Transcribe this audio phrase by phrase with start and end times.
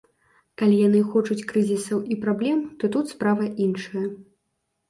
[0.59, 4.05] Калі яны хочуць крызісаў і праблем, то тут справа іншая.